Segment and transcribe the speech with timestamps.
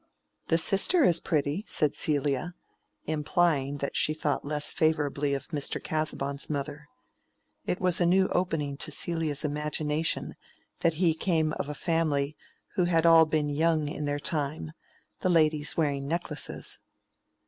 [0.47, 2.55] "The sister is pretty," said Celia,
[3.05, 5.77] implying that she thought less favorably of Mr.
[5.79, 6.87] Casaubon's mother.
[7.67, 10.33] It was a new opening to Celia's imagination,
[10.79, 12.35] that he came of a family
[12.69, 16.79] who had all been young in their time—the ladies wearing necklaces.